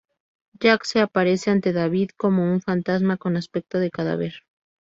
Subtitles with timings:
[0.59, 4.33] Jack se aparece ante David como un fantasma con aspecto de cadáver.